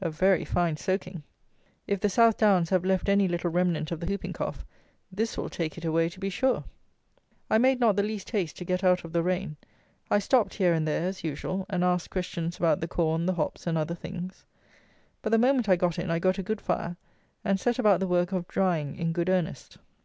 [0.00, 1.24] A very fine soaking!
[1.88, 4.64] If the South Downs have left any little remnant of the hooping cough,
[5.10, 6.62] this will take it away to be sure.
[7.50, 9.56] I made not the least haste to get out of the rain,
[10.08, 13.66] I stopped, here and there, as usual, and asked questions about the corn, the hops,
[13.66, 14.44] and other things.
[15.20, 16.96] But the moment I got in I got a good fire,
[17.44, 19.78] and set about the work of drying in good earnest.